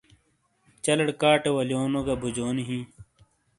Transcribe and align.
چلیڑے 0.83 1.13
کاٹے 1.21 1.49
ولیونو 1.57 1.99
گہ 2.07 2.15
بوجنی 2.21 2.63
ہِیں۔ 2.69 2.85